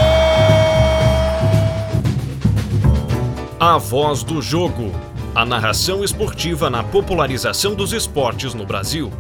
A 3.59 3.79
voz 3.79 4.25
do 4.25 4.43
jogo. 4.43 4.93
A 5.35 5.47
narração 5.47 6.05
esportiva 6.05 6.69
na 6.69 6.83
popularização 6.83 7.75
dos 7.75 7.93
esportes 7.93 8.55
no 8.55 8.67
Brasil. 8.67 9.11